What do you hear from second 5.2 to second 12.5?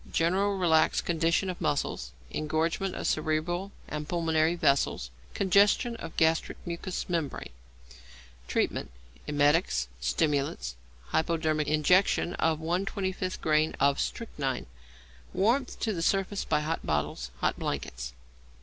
Congestion of gastric mucous membrane. Treatment. Emetics, stimulants, hypodermic injection